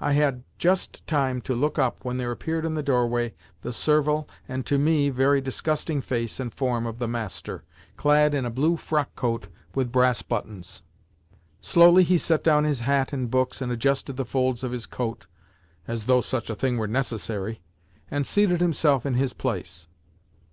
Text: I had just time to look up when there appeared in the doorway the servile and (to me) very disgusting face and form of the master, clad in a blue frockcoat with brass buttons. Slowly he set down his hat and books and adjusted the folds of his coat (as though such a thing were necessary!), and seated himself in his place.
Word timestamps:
I 0.00 0.14
had 0.14 0.42
just 0.58 1.06
time 1.06 1.40
to 1.42 1.54
look 1.54 1.78
up 1.78 2.04
when 2.04 2.16
there 2.16 2.32
appeared 2.32 2.64
in 2.64 2.74
the 2.74 2.82
doorway 2.82 3.34
the 3.62 3.72
servile 3.72 4.28
and 4.48 4.66
(to 4.66 4.78
me) 4.80 5.10
very 5.10 5.40
disgusting 5.40 6.00
face 6.00 6.40
and 6.40 6.52
form 6.52 6.86
of 6.86 6.98
the 6.98 7.06
master, 7.06 7.62
clad 7.96 8.34
in 8.34 8.44
a 8.44 8.50
blue 8.50 8.76
frockcoat 8.76 9.46
with 9.72 9.92
brass 9.92 10.22
buttons. 10.22 10.82
Slowly 11.60 12.02
he 12.02 12.18
set 12.18 12.42
down 12.42 12.64
his 12.64 12.80
hat 12.80 13.12
and 13.12 13.30
books 13.30 13.62
and 13.62 13.70
adjusted 13.70 14.16
the 14.16 14.24
folds 14.24 14.64
of 14.64 14.72
his 14.72 14.86
coat 14.86 15.28
(as 15.86 16.06
though 16.06 16.20
such 16.20 16.50
a 16.50 16.56
thing 16.56 16.76
were 16.76 16.88
necessary!), 16.88 17.60
and 18.10 18.26
seated 18.26 18.60
himself 18.60 19.06
in 19.06 19.14
his 19.14 19.32
place. 19.32 19.86